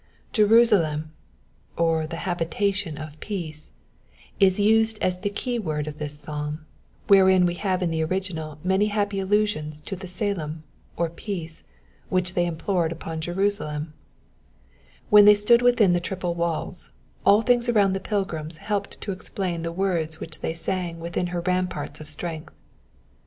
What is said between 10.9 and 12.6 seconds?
or peace, which they